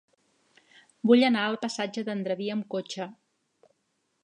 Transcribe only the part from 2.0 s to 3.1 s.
d'Andreví amb cotxe.